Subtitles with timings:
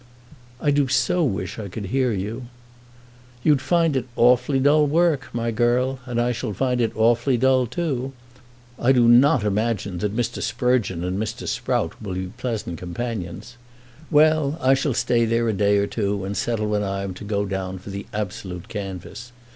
[0.59, 2.47] "I do so wish I could hear you."
[3.43, 5.99] "You'd find it awfully dull work, my girl.
[6.07, 8.11] And I shall find it awfully dull too.
[8.79, 10.41] I do not imagine that Mr.
[10.41, 11.47] Sprugeon and Mr.
[11.47, 13.57] Sprout will be pleasant companions.
[14.09, 17.23] Well; I shall stay there a day or two and settle when I am to
[17.23, 19.31] go down for the absolute canvass.